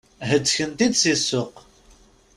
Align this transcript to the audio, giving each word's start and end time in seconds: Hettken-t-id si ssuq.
Hettken-t-id 0.29 0.93
si 1.01 1.13
ssuq. 1.19 1.53